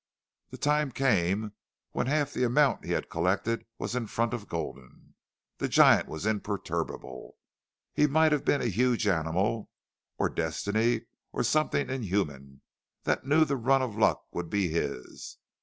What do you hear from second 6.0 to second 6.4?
was